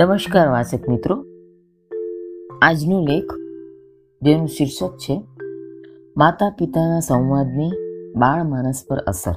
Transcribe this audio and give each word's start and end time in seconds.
નમસ્કાર 0.00 0.48
વાચક 0.48 0.88
મિત્રો. 0.88 1.24
આજનો 2.62 3.00
લેખ 3.00 3.34
જેનું 4.22 4.46
શીર્ષક 4.46 4.96
છે, 4.96 5.22
માતા 6.16 6.50
પિતાના 6.50 7.00
સંવાદની 7.00 7.70
બાળ 8.16 8.44
માનસ 8.44 8.84
પર 8.88 8.98
અસર. 8.98 9.34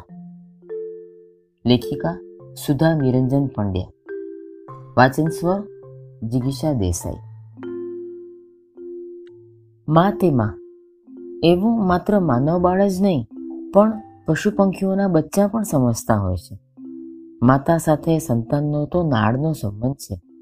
લેખિકા 1.66 2.20
સુધા 2.66 2.98
નિરંજન 2.98 3.48
પંડ્યા. 3.48 3.92
વાચન 4.98 5.28
સ્વર 5.28 5.60
જિગીષા 6.24 6.74
દેસાઈ. 6.74 7.14
મા 9.88 10.12
તે 10.12 10.32
માં 10.32 10.60
એવું 11.44 11.88
માત્ર 11.88 12.20
માનવ 12.20 12.60
બાળ 12.60 12.88
જ 12.88 13.02
નહીં, 13.02 13.28
પણ 13.74 13.94
પશુ 14.26 14.52
પંખીઓના 14.52 15.08
બચ્ચા 15.08 15.48
પણ 15.48 15.64
સમજતા 15.64 16.16
હોય 16.16 16.36
છે. 16.36 16.60
માતા 17.42 17.78
સાથે 17.78 18.20
સંતાનનો 18.20 18.86
તો 18.86 19.04
નાળનો 19.04 19.54
સંબંધ 19.54 19.96
છે. 19.96 20.33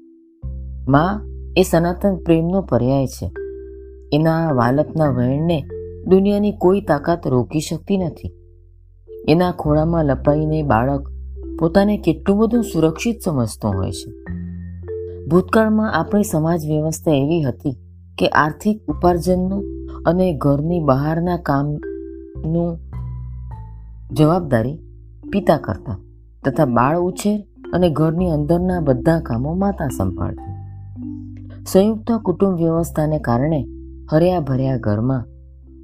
માં 0.88 1.20
એ 1.56 1.62
સનાતન 1.62 2.16
પ્રેમનો 2.16 2.62
પર્યાય 2.62 3.06
છે. 3.06 3.30
એના 4.12 4.52
વાલપના 4.52 5.10
વહેણને 5.10 5.64
દુનિયાની 6.06 6.52
કોઈ 6.52 6.80
તાકાત 6.80 7.26
રોકી 7.26 7.60
શકતી 7.60 7.96
નથી. 7.98 8.32
એના 9.28 9.52
ખોળામાં 9.52 10.04
લપાઈને 10.04 10.62
બાળક 10.62 11.08
પોતાને 11.58 11.98
કેટલું 11.98 12.38
બધું 12.38 12.62
સુરક્ષિત 12.62 13.16
સમજતો 13.24 13.68
હોય 13.68 13.90
છે. 13.90 14.12
ભૂતકાળમાં 15.28 15.92
આપણી 15.92 16.22
સમાજ 16.22 16.66
વ્યવસ્થા 16.66 17.10
એવી 17.10 17.42
હતી 17.42 17.76
કે 18.18 18.28
આર્થિક 18.28 18.82
ઉપાર્જનનું 18.88 19.64
અને 20.06 20.34
ઘરની 20.34 20.80
બહારના 20.80 21.36
કામનું 21.36 22.78
જવાબદારી 24.12 24.78
પિતા 25.32 25.56
કરતા 25.56 25.98
તથા 26.44 26.64
બાળ 26.64 26.98
ઉછેર 26.98 27.46
અને 27.72 27.90
ઘરની 27.90 28.30
અંદરના 28.30 28.80
બધા 28.80 29.20
કામો 29.20 29.54
માતા 29.54 29.88
સંભાળતી. 29.88 30.51
સંયુક્ત 31.66 32.12
કુટુંબ 32.12 32.56
વ્યવસ્થાને 32.56 33.18
કારણે 33.18 33.66
હર્યા 34.12 34.40
ભર્યા 34.40 34.76
ઘરમાં 34.76 35.24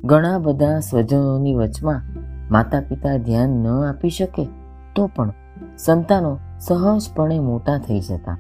ઘણા 0.05 0.39
બધા 0.39 0.79
સ્વજનોની 0.79 1.55
વચમાં 1.55 2.03
માતા 2.51 2.81
પિતા 2.81 3.17
ધ્યાન 3.17 3.49
ન 3.49 3.67
આપી 3.67 4.11
શકે 4.11 4.49
તો 4.95 5.07
પણ 5.07 5.33
સંતાનો 5.79 6.39
સહજપણે 6.61 7.39
મોટા 7.39 7.79
થઈ 7.79 8.01
જતા. 8.01 8.39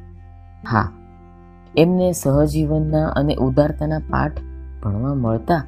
હા, 0.70 0.92
એમને 1.78 2.12
સહજીવનના 2.12 3.06
અને 3.06 3.34
ઉદારતાના 3.34 3.98
પાઠ 3.98 4.40
ભણવા 4.84 5.14
મળતા, 5.14 5.64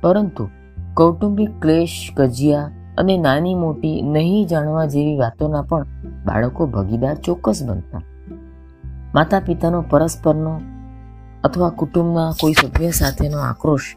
પરંતુ 0.00 0.48
કૌટુંબિક 0.94 1.50
ક્લેશ, 1.62 2.12
કજિયા 2.16 2.70
અને 2.98 3.18
નાની 3.18 3.54
મોટી 3.54 4.02
નહીં 4.02 4.46
જાણવા 4.46 4.84
જેવી 4.84 5.16
વાતોના 5.16 5.62
પણ 5.62 5.86
બાળકો 6.24 6.66
ભાગીદાર 6.66 7.14
ચોક્કસ 7.14 7.62
બનતા. 7.66 8.02
માતા 9.14 9.40
પિતાનો 9.40 9.84
પરસ્પરનો 9.90 10.60
અથવા 11.44 11.70
કુટુંબના 11.70 12.30
કોઈ 12.40 12.52
સભ્ય 12.52 12.90
સાથેનો 12.90 13.38
આક્રોશ 13.38 13.96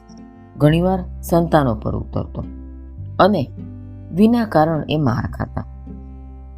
ઘણીવાર 0.58 1.00
સંતાનો 1.22 1.76
પર 1.76 1.96
ઉતરતો 1.96 2.42
અને 3.20 3.42
વિના 4.14 4.46
કારણ 4.46 4.84
એ 4.90 4.98
માર 4.98 5.26
ખાતા. 5.32 5.66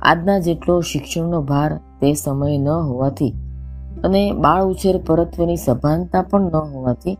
આજના 0.01 0.39
જેટલો 0.39 0.81
શિક્ષણનો 0.81 1.41
ભાર 1.41 1.77
તે 2.01 2.13
સમયે 2.13 2.57
ન 2.57 2.67
હોવાથી 2.69 3.33
અને 4.03 4.31
બાળ 4.31 4.63
ઉછેર 4.63 4.97
પરત્વની 5.05 5.55
સભાનતા 5.55 6.21
પણ 6.21 6.41
ન 6.41 6.55
હોવાથી 6.55 7.17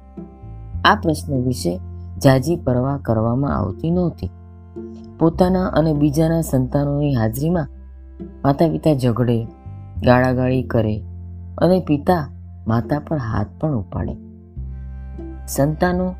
આ 0.85 0.95
પ્રશ્ન 0.95 1.43
વિશે 1.43 1.79
જાજી 2.23 2.55
પરવા 2.55 2.97
કરવામાં 2.97 3.57
આવતી 3.57 3.91
નહોતી. 3.91 4.31
પોતાના 5.19 5.67
અને 5.67 5.93
બીજાના 5.93 6.41
સંતાનોની 6.41 7.15
હાજરીમાં 7.15 7.67
માતા 8.43 8.69
પિતા 8.69 8.93
ઝઘડે, 8.93 9.37
ગાળાગાળી 10.03 10.63
કરે 10.63 10.95
અને 11.57 11.79
પિતા 11.79 12.32
માતા 12.67 12.99
પર 12.99 13.17
હાથ 13.17 13.47
પણ 13.59 13.75
ઉપાડે. 13.75 14.15
સંતાનો 15.47 16.15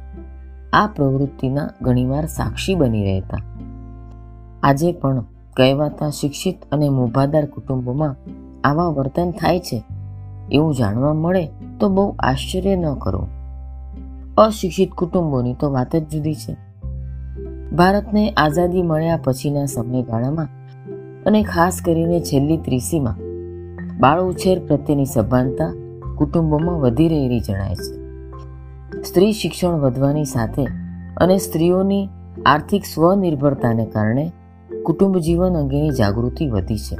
આ 0.74 0.88
પ્રવૃત્તિના 0.88 1.70
ઘણીવાર 1.82 2.26
સાક્ષી 2.26 2.76
બની 2.76 3.04
રહેતા. 3.04 3.38
આજે 4.64 4.92
પણ 4.92 5.22
કહેવાતા 5.58 6.10
શિક્ષિત 6.10 6.56
અને 6.72 6.90
મોભાદાર 6.90 7.46
કુટુંબોમાં 7.46 8.16
આવા 8.64 8.88
વર્તન 8.88 9.32
થાય 9.32 9.60
છે. 9.60 9.84
એવું 10.52 10.76
જાણવા 10.76 11.14
મળે 11.14 11.50
તો 11.80 11.90
બહુ 11.90 12.16
આશ્ચર્ય 12.20 12.76
ન 12.76 12.94
કરો. 12.94 13.28
અશિક્ષિત 14.38 14.92
કુટુંબોની 14.92 15.54
તો 15.54 15.72
વાત 15.72 15.96
જ 15.96 16.10
જુદી 16.10 16.36
છે. 16.36 16.56
ભારતને 17.76 18.34
આઝાદી 18.38 18.82
મળ્યા 18.82 19.20
પછીના 19.24 19.66
સમયગાળામાં 19.66 20.48
અને 21.26 21.44
ખાસ 21.44 21.82
કરીને 21.86 22.20
છેલ્લી 22.20 22.58
ત્રીસીમાં 22.58 23.16
બાળ 24.00 24.22
ઉછેર 24.22 24.68
પ્રત્યેની 24.68 25.06
સભાનતા 25.06 25.74
કુટુંબોમાં 26.24 26.80
વધી 26.80 27.08
રહેલી 27.08 27.40
જણાય 27.40 27.76
છે. 27.76 27.96
સ્ત્રી 29.02 29.34
શિક્ષણ 29.34 29.70
વધવાની 29.70 30.24
સાથે 30.24 30.64
અને 31.18 31.38
સ્ત્રીઓની 31.38 32.10
આર્થિક 32.46 32.84
સ્વનિર્ભરતાને 32.86 33.86
કારણે 33.86 34.32
કુટુંબ 34.86 35.18
જીવન 35.18 35.54
અંગેની 35.54 35.90
જાગૃતિ 35.90 36.48
વધી 36.48 36.78
છે. 36.78 36.98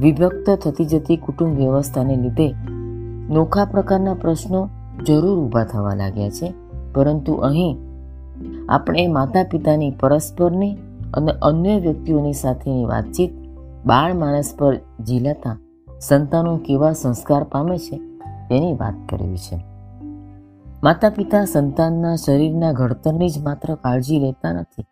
વિભક્ત 0.00 0.50
થતી 0.50 0.84
જતી 0.84 1.16
કુટુંબ 1.16 1.56
વ્યવસ્થાને 1.56 2.16
લીધે 2.16 2.54
નોખા 3.30 3.64
પ્રકારના 3.64 4.14
પ્રશ્નો 4.14 4.68
જરૂર 5.06 5.38
ઊભા 5.38 5.64
થવા 5.64 5.94
લાગ્યા 5.94 6.30
છે, 6.30 6.54
પરંતુ 6.94 7.32
અહીં 7.32 7.76
આપણે 8.68 9.06
માતા 9.06 9.42
પિતાની 9.42 9.90
પરસ્પરની 9.90 10.74
અને 11.14 11.32
અન્ય 11.32 11.78
વ્યક્તિઓની 11.78 12.32
સાથેની 12.32 12.84
વાતચીત 12.84 13.30
બાળ 13.86 14.14
માણસ 14.14 14.54
પર 14.58 14.76
ઝીલાતા 15.06 15.58
સંતાનો 16.00 16.56
કેવા 16.56 16.92
સંસ્કાર 16.92 17.44
પામે 17.44 17.78
છે 17.78 18.07
તેની 18.48 18.72
વાત 18.72 18.94
કરવી 19.08 19.36
છે. 19.36 19.64
માતા 20.82 21.10
પિતા 21.10 21.44
સંતાનના 21.44 22.16
શરીરના 22.16 22.72
ઘડતરની 22.72 23.28
જ 23.28 23.38
માત્ર 23.42 23.74
કાળજી 23.74 24.18
લેતા 24.18 24.52
નથી. 24.52 24.82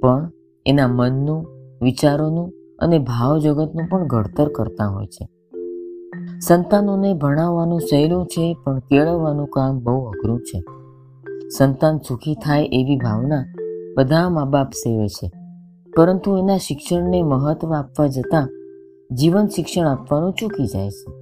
પણ 0.00 0.30
એના 0.66 0.88
મનનું, 0.88 1.46
વિચારોનું 1.82 2.52
અને 2.78 2.98
ભાવ 2.98 3.38
જગતનું 3.38 3.88
પણ 3.88 4.06
ઘડતર 4.06 4.48
કરતા 4.48 4.86
હોય 4.86 5.06
છે. 5.06 5.28
સંતાનોને 6.40 7.14
ભણાવવાનું 7.14 7.80
સહેલું 7.80 8.26
છે, 8.26 8.56
પણ 8.64 8.78
કેળવવાનું 8.78 9.46
કામ 9.46 9.80
બહુ 9.80 10.04
અઘરું 10.04 10.40
છે. 10.40 10.64
સંતાન 11.58 11.98
સુખી 12.08 12.34
થાય 12.34 12.62
એવી 12.62 12.96
ભાવના 12.96 13.46
બધા 13.96 14.28
મા 14.28 14.44
બાપ 14.44 14.70
સેવે 14.70 15.08
છે. 15.08 15.32
પરંતુ 15.96 16.38
એના 16.38 16.56
શિક્ષણને 16.56 17.22
મહત્વ 17.22 17.74
આપવા 17.74 18.06
જતાં 18.06 18.48
જીવન 19.14 19.46
શિક્ષણ 19.46 19.86
આપવાનું 19.86 20.32
ચૂકી 20.32 20.66
જાય 20.66 20.90
છે. 20.90 21.21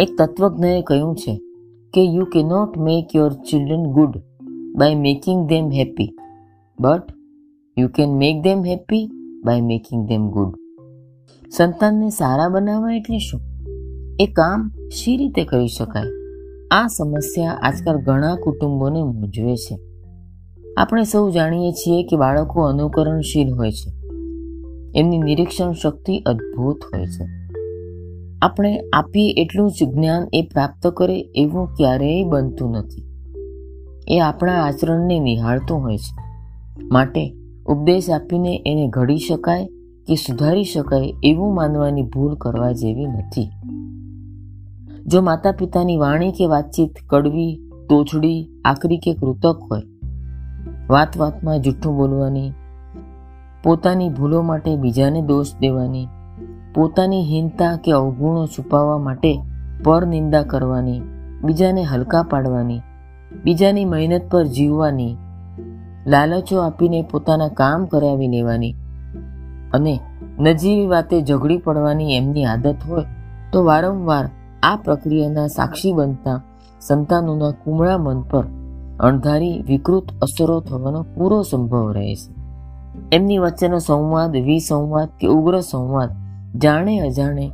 એક 0.00 0.08
તત્વજ્ઞએ 0.18 0.82
કહ્યું 0.82 1.16
છે 1.16 1.36
કે 1.94 2.04
you 2.04 2.24
can 2.24 2.42
not 2.42 2.78
make 2.78 3.16
your 3.16 3.32
children 3.32 3.82
good 3.82 4.22
by 4.76 4.94
making 4.94 5.48
them 5.48 5.70
happy 5.70 6.16
but 6.80 7.02
you 7.78 7.88
can 7.88 8.10
make 8.10 8.42
them 8.42 8.64
happy 8.64 9.10
by 9.44 9.60
making 9.60 10.08
them 10.08 10.30
good 10.30 10.54
સંતાનને 11.50 12.10
સારા 12.10 12.48
બનાવવા 12.48 12.94
એટલે 12.94 13.18
શું? 13.18 13.40
એ 14.20 14.26
કામ 14.26 14.70
શી 14.88 15.16
રીતે 15.16 15.44
કરી 15.44 15.68
શકાય? 15.68 16.04
આ 16.70 16.86
સમસ્યા 16.86 17.50
આજકાલ 17.62 17.96
ઘણા 17.96 18.36
કુટુંબોને 18.36 19.02
મૂંઝવે 19.02 19.56
છે. 19.56 19.78
આપણે 20.76 21.02
સૌ 21.02 21.30
જાણીએ 21.30 21.72
છીએ 21.72 22.02
કે 22.02 22.16
બાળકો 22.16 22.62
અનુકરણશીલ 22.62 23.52
હોય 23.52 23.70
છે. 23.70 23.90
એમની 24.98 25.18
નિરીક્ષણ 25.18 25.72
શક્તિ 25.72 26.18
અદ્ભુત 26.18 26.76
હોય 26.76 27.06
છે. 27.06 27.43
આપણે 28.44 28.80
આપીએ 28.92 29.42
એટલું 29.42 29.70
જ 29.70 29.84
જ્ઞાન 29.94 30.28
એ 30.32 30.42
પ્રાપ્ત 30.42 30.86
કરે 30.86 31.20
એવું 31.20 31.74
ક્યારેય 31.74 32.24
બનતું 32.24 32.70
નથી. 32.70 33.04
એ 34.08 34.18
આપણા 34.18 34.64
આચરણને 34.64 35.18
નિહાળતું 35.18 35.82
હોય 35.82 35.98
છે. 35.98 36.16
માટે 36.92 37.34
ઉપદેશ 37.66 38.10
આપીને 38.10 38.62
એને 38.66 38.88
ઘડી 38.88 39.16
શકાય 39.16 39.66
કે 40.06 40.14
સુધારી 40.14 40.64
શકાય 40.64 41.12
એવું 41.22 41.54
માનવાની 41.54 42.02
ભૂલ 42.02 42.34
કરવા 42.34 42.72
જેવી 42.72 43.06
નથી. 43.06 43.50
જો 45.06 45.22
માતા 45.22 45.52
પિતાની 45.52 45.96
વાણી 45.96 46.32
કે 46.32 46.46
વાતચીત 46.46 46.90
કડવી, 47.06 47.60
તોછડી, 47.88 48.48
આકરી 48.64 48.98
કે 48.98 49.14
કૃતક 49.14 49.58
હોય, 49.70 49.82
વાત 50.90 51.16
વાતમાં 51.16 51.60
જૂઠું 51.60 51.96
બોલવાની, 51.96 52.52
પોતાની 53.62 54.08
ભૂલો 54.08 54.42
માટે 54.42 54.76
બીજાને 54.76 55.22
દોષ 55.22 55.46
દેવાની 55.60 56.06
પોતાની 56.74 57.24
હીનતા 57.24 57.76
કે 57.76 57.90
અવગુણો 57.92 58.46
છુપાવવા 58.46 58.98
માટે 58.98 59.40
પર 59.84 60.06
નિંદા 60.06 60.42
કરવાની, 60.42 61.00
બીજાને 61.44 61.82
હલકા 61.82 62.22
પાડવાની, 62.22 62.80
બીજાની 63.44 63.84
મહેનત 63.84 64.30
પર 64.30 64.44
જીવવાની, 64.46 65.16
લાલચો 66.06 66.58
આપીને 66.58 67.02
પોતાના 67.10 67.48
કામ 67.48 67.84
કરાવી 67.84 68.28
લેવાની 68.28 68.74
અને 69.72 70.00
નજીવી 70.38 70.86
વાતે 70.86 71.20
ઝઘડી 71.20 71.58
પડવાની 71.58 72.16
એમની 72.16 72.44
આદત 72.44 72.76
હોય 72.88 73.04
તો 73.52 73.64
વારંવાર 73.64 74.30
આ 74.62 74.76
પ્રક્રિયાના 74.76 75.46
સાક્ષી 75.46 75.92
બનતા 75.92 76.42
સંતાનોના 76.80 77.50
કુમળા 77.50 77.98
મન 77.98 78.20
પર 78.20 78.44
અણધારી, 79.00 79.62
વિકૃત 79.66 80.06
અસરો 80.22 80.60
થવાનો 80.60 81.06
પૂરો 81.14 81.42
સંભવ 81.42 81.92
રહે 81.92 82.14
છે. 82.14 82.34
એમની 83.12 83.38
વચ્ચેનો 83.38 83.78
સંવાદ, 83.78 84.36
વિસંવાદ 84.36 85.08
કે 85.20 85.26
ઉગ્ર 85.26 85.60
સંવાદ 85.60 86.23
જાણે 86.62 86.98
અજાણે 86.98 87.52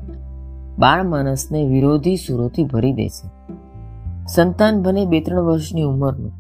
બાળ 0.79 1.03
માણસને 1.03 1.67
વિરોધી 1.67 2.17
સુરોથી 2.17 2.65
ભરી 2.65 2.93
દે 2.93 3.09
છે 3.09 3.29
સંતાન 4.29 4.83
ભલે 4.83 5.07
બે 5.07 5.21
ત્રણ 5.21 5.41
વર્ષની 5.41 5.83
ઉંમરનું. 5.83 6.33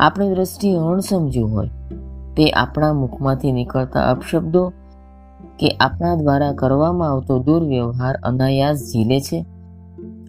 આપણી 0.00 0.34
દ્રષ્ટિએ 0.34 0.76
અણસમજ્યું 0.76 1.52
હોય, 1.52 1.70
તે 2.36 2.50
આપણા 2.50 2.92
મુખમાંથી 2.92 3.52
નીકળતા 3.52 4.10
અપશબ્દો 4.10 4.72
કે 5.58 5.68
આપણા 5.68 6.14
દ્વારા 6.14 6.52
કરવામાં 6.52 7.10
આવતો 7.10 7.42
દુર્વ્યવહાર 7.42 8.16
અનાયાસ 8.16 8.76
ઝીલે 8.76 9.20
છે 9.20 9.46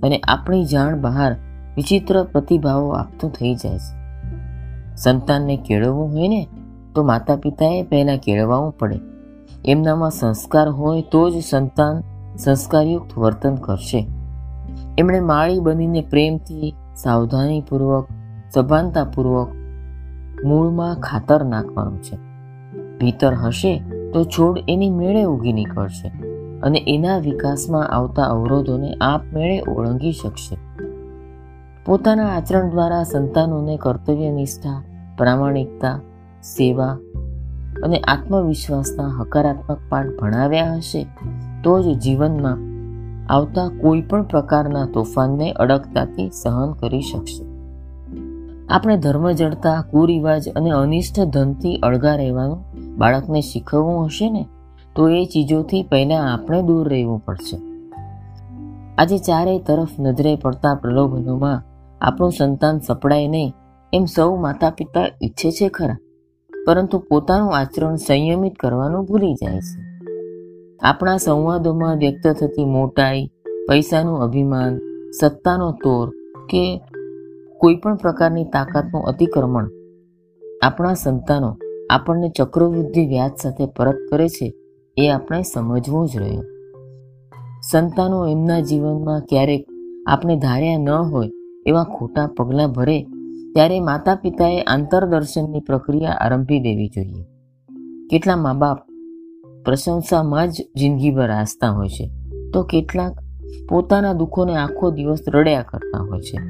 અને 0.03 0.17
આપણી 0.17 0.65
જાણ 0.65 1.01
બહાર 1.01 1.35
વિચિત્ર 1.75 2.23
પ્રતિભાવો 2.23 2.89
આપતો 2.89 3.29
થઈ 3.29 3.55
જાય 3.55 3.77
છે. 3.77 3.95
સંતાનને 4.95 5.57
કેળવવું 5.57 6.13
હોય 6.13 6.27
ને, 6.27 6.47
તો 6.95 7.03
માતા 7.03 7.35
પિતાએ 7.35 7.81
પહેલાં 7.83 8.17
કેળવવું 8.17 8.71
પડે. 8.71 9.14
એમનામાં 9.67 10.11
સંસ્કાર 10.11 10.69
હોય 10.69 11.01
તો 11.01 11.29
જ 11.29 11.33
સંતાન 11.43 12.03
સંસ્કારયુક્ત 12.37 13.17
વર્તન 13.17 13.55
કરશે. 13.55 14.07
એમણે 14.97 15.19
માળી 15.19 15.59
બનીને 15.59 16.01
પ્રેમથી, 16.01 16.75
સાવધાનીપૂર્વક, 16.95 18.07
સભાનતાપૂર્વક 18.53 19.47
મૂળમાં 20.45 20.95
ખાતર 20.95 21.45
નાખવાનું 21.45 22.01
છે. 22.01 22.15
ભીતર 22.97 23.33
હશે 23.33 23.81
તો 24.13 24.23
છોડ 24.23 24.59
એની 24.67 24.89
મેળે 24.89 25.23
ઉગી 25.23 25.53
નીકળશે 25.53 26.07
અને 26.59 26.83
એના 26.87 27.17
વિકાસમાં 27.17 27.87
આવતા 27.87 28.23
અવરોધોને 28.23 28.93
આપમેળે 29.01 29.71
ઓળંગી 29.71 30.11
શકશે. 30.11 30.57
પોતાના 31.85 32.27
આચરણ 32.27 32.69
દ્વારા 32.69 33.03
સંતાનોને 33.03 33.77
કર્તવ્ય 33.77 34.31
નિષ્ઠા 34.31 34.83
પ્રામાણિકતા, 35.17 35.99
સેવા 36.43 36.97
અને 37.83 37.99
આત્મવિશ્વાસના 37.99 39.07
હકારાત્મક 39.07 39.77
પાઠ 39.89 40.07
ભણાવ્યા 40.21 40.75
હશે, 40.75 41.07
તો 41.63 41.81
જ 41.81 41.97
જીવનમાં 41.99 42.57
આવતા 43.33 43.67
કોઈ 43.81 44.01
પણ 44.01 44.23
પ્રકારના 44.23 44.85
તોફાનને 44.85 45.51
અડગતાથી 45.51 46.29
સહન 46.29 46.71
કરી 46.71 47.01
શકશે. 47.01 47.43
આપણે 48.69 48.97
ધર્મ 48.97 49.31
જડતા, 49.31 49.81
કુરિવાજ 49.91 50.49
અને 50.49 50.69
અનિષ્ટ 50.69 51.19
ધનથી 51.19 51.75
અળગા 51.75 52.15
રહેવાનું 52.15 52.63
બાળકને 52.97 53.41
શીખવવું 53.41 54.05
હશે 54.05 54.29
ને, 54.29 54.47
તો 54.95 55.09
એ 55.09 55.25
ચીજોથી 55.25 55.83
પહેલાં 55.83 56.33
આપણે 56.33 56.61
દૂર 56.61 56.89
રહેવું 56.89 57.25
પડશે. 57.25 57.57
આજે 58.97 59.17
ચારેય 59.17 59.59
તરફ 59.59 59.89
નજરે 59.99 60.35
પડતા 60.35 60.75
પ્રલોભનોમાં 60.75 61.63
આપણું 62.01 62.31
સંતાન 62.31 62.79
સપડાય 62.79 63.27
નહીં, 63.27 63.53
એમ 63.93 64.05
સૌ 64.05 64.35
માતા 64.35 64.69
પિતા 64.69 65.05
ઈચ્છે 65.23 65.51
છે 65.51 65.69
ખરા. 65.69 65.97
પરંતુ 66.67 66.99
પોતાનું 66.99 67.57
આચરણ 67.57 67.95
સંયમિત 67.95 68.55
કરવાનું 68.55 69.05
ભૂલી 69.05 69.33
જાય 69.33 69.59
છે. 69.59 69.81
આપણા 70.81 71.17
સંવાદોમાં 71.17 71.97
વ્યક્ત 71.97 72.27
થતી 72.27 72.65
મોટાઈ, 72.65 73.27
પૈસાનું 73.69 74.23
અભિમાન, 74.23 74.79
સત્તાનો 75.19 75.71
તોર 75.71 76.09
કે 76.49 76.81
કોઈ 77.57 77.75
પણ 77.75 77.95
પ્રકારની 77.95 78.43
તાકાતનું 78.43 79.03
અતિક્રમણ 79.03 79.69
આપણા 80.63 80.93
સંતાનો 80.93 81.57
આપણને 81.89 82.29
ચક્રવૃદ્ધિ 82.29 83.07
વ્યાજ 83.07 83.31
સાથે 83.41 83.65
પરત 83.65 83.95
કરે 84.11 84.27
છે 84.27 84.53
એ 84.97 85.09
આપણે 85.09 85.41
સમજવું 85.41 86.07
જ 86.07 86.17
રહ્યું. 86.17 86.43
સંતાનો 87.71 88.27
એમના 88.27 88.59
જીવનમાં 88.59 89.21
ક્યારેક 89.21 89.67
આપણે 90.07 90.39
ધાર્યા 90.39 90.77
ન 90.77 90.89
હોય 90.89 91.31
એવા 91.65 91.83
ખોટા 91.83 92.29
પગલાં 92.37 92.71
ભરે 92.71 93.05
ત્યારે 93.55 93.75
માતા 93.79 94.15
પિતાએ 94.15 94.55
આંતરદર્શનની 94.61 95.59
પ્રક્રિયા 95.59 96.15
આરંભી 96.21 96.57
દેવી 96.59 96.87
જોઈએ. 96.87 97.21
કેટલા 98.09 98.35
મા 98.35 98.53
બાપ 98.53 98.79
પ્રશંસામાં 99.65 100.49
જ 100.49 100.65
જિંદગીભર 100.75 101.31
આસતા 101.31 101.69
હોય 101.69 101.87
છે, 101.87 102.05
તો 102.53 102.63
કેટલાક 102.63 103.13
પોતાના 103.69 104.13
દુઃખોને 104.13 104.57
આખો 104.57 104.89
દિવસ 104.91 105.21
રડ્યા 105.27 105.61
કરતા 105.61 106.01
હોય 106.09 106.19
છે. 106.21 106.41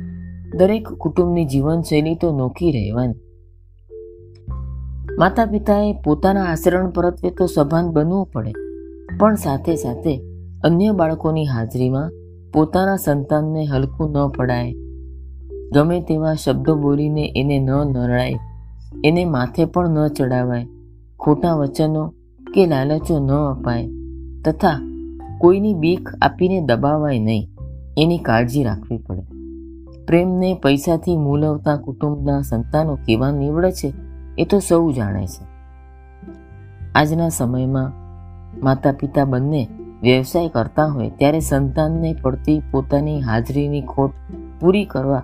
દરેક 0.58 0.88
કુટુંબની 0.88 1.46
જીવનશૈલી 1.46 2.16
તો 2.16 2.32
નોખી 2.38 2.72
રહેવાની. 2.72 3.22
માતા 5.18 5.46
પિતાએ 5.46 5.92
પોતાના 6.06 6.44
આચરણ 6.44 6.90
પરત્વે 6.90 7.30
તો 7.30 7.46
સભાન 7.46 7.92
બનવું 7.92 8.26
પડે, 8.34 8.54
પણ 9.20 9.36
સાથે 9.36 9.76
સાથે 9.76 10.16
અન્ય 10.64 10.92
બાળકોની 10.92 11.46
હાજરીમાં 11.46 12.10
પોતાના 12.54 12.96
સંતાનને 12.96 13.66
હલકું 13.66 14.12
ન 14.12 14.28
પડાય 14.28 14.74
ગમે 15.74 16.02
તેવા 16.02 16.34
શબ્દો 16.34 16.76
બોલીને 16.76 17.34
એને 17.36 17.60
ન 17.60 17.70
નરળાય 17.70 18.40
એને 19.04 19.26
માથે 19.26 19.66
પણ 19.66 19.90
ન 19.90 20.08
ચડાવાય, 20.08 20.68
ખોટા 21.20 21.54
વચનો 21.54 22.14
કે 22.54 22.66
લાલચો 22.66 23.20
ન 23.20 23.32
અપાય, 23.32 23.88
તથા 24.46 24.80
કોઈની 25.40 25.74
બીક 25.74 26.10
આપીને 26.22 26.62
દબાવાય 26.62 27.20
નહીં, 27.20 27.50
એની 27.98 28.18
કાળજી 28.18 28.64
રાખવી 28.64 28.98
પડે. 28.98 29.22
પ્રેમને 30.06 30.54
પૈસાથી 30.54 31.18
મૂલવતા 31.18 31.78
કુટુંબના 31.78 32.42
સંતાનો 32.42 32.96
કેવા 32.96 33.32
નીવડે 33.32 33.72
છે, 33.72 33.94
એ 34.38 34.46
તો 34.46 34.60
સૌ 34.60 34.92
જાણે 34.92 35.28
છે. 35.28 35.46
આજના 36.96 37.30
સમયમાં 37.30 37.92
માતા 38.64 38.92
પિતા 38.92 39.26
બંને 39.26 39.68
વ્યવસાય 40.02 40.50
કરતા 40.50 40.86
હોય, 40.86 41.10
ત્યારે 41.10 41.40
સંતાનને 41.40 42.16
પડતી 42.22 42.62
પોતાની 42.72 43.22
હાજરીની 43.22 43.82
ખોટ 43.82 44.12
પૂરી 44.60 44.86
કરવા 44.86 45.24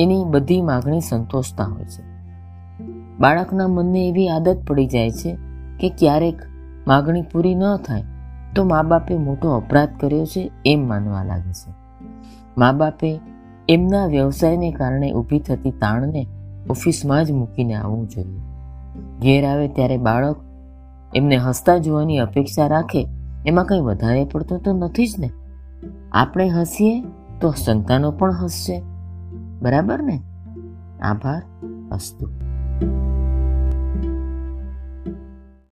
એની 0.00 0.24
બધી 0.24 0.60
માગણી 0.60 1.00
સંતોષતા 1.00 1.64
હોય 1.64 1.84
છે. 1.84 2.10
બાળકના 3.18 3.68
મનને 3.68 4.08
એવી 4.08 4.28
આદત 4.28 4.58
પડી 4.66 4.86
જાય 4.86 5.10
છે 5.10 5.36
કે 5.80 5.88
ક્યારેક 5.88 6.34
માગણી 6.86 7.22
પૂરી 7.22 7.54
ન 7.54 7.76
થાય 7.76 8.04
તો 8.54 8.64
મા 8.64 8.82
બાપે 8.82 9.16
મોટો 9.16 9.50
અપરાધ 9.50 9.88
કર્યો 10.00 10.24
છે 10.24 10.50
એમ 10.66 10.88
માનવા 10.88 11.24
લાગે 11.24 11.52
છે. 11.52 11.72
મા 12.58 12.72
બાપે 12.72 13.20
એમના 13.68 14.06
વ્યવસાયને 14.06 14.70
કારણે 14.70 15.12
ઊભી 15.12 15.38
થતી 15.38 15.70
તાણને 15.70 16.26
ઓફિસમાં 16.70 17.24
જ 17.24 17.32
મૂકીને 17.32 17.74
આવવું 17.74 18.08
જોઈએ. 18.08 18.38
ઘેર 19.18 19.46
આવે 19.46 19.68
ત્યારે 19.68 19.96
બાળક 19.96 20.36
એમને 21.14 21.36
હસતા 21.36 21.78
જોવાની 21.78 22.18
અપેક્ષા 22.18 22.66
રાખે 22.66 23.08
એમાં 23.46 23.64
કંઈ 23.64 23.80
વધારે 23.80 24.24
પડતો 24.24 24.58
તો 24.58 24.72
નથી 24.72 25.06
જ 25.06 25.14
ને. 25.18 25.30
આપણે 26.12 26.48
હસીએ 26.48 27.04
તો 27.40 27.50
સંતાનો 27.50 28.10
પણ 28.10 28.34
હસશે. 28.44 28.82
બરાબર 29.62 30.02
ને? 30.02 30.22
આભાર 31.02 31.42
અસ્તુ. 31.90 32.30